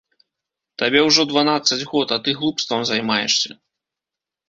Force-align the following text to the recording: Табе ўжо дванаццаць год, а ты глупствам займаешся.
Табе 0.83 0.99
ўжо 1.09 1.21
дванаццаць 1.33 1.87
год, 1.91 2.07
а 2.19 2.19
ты 2.25 2.29
глупствам 2.43 2.81
займаешся. 2.95 3.51